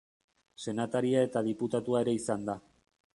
Senataria 0.69 1.21
eta 1.27 1.43
diputatua 1.49 2.01
ere 2.07 2.17
izan 2.21 2.49
da. 2.51 2.57